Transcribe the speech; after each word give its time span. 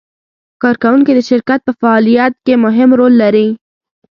کارکوونکي 0.61 1.11
د 1.15 1.19
شرکت 1.29 1.59
په 1.63 1.71
فعالیت 1.79 2.33
کې 2.45 2.53
مهم 2.65 2.89
رول 2.99 3.13
لري. 3.21 3.47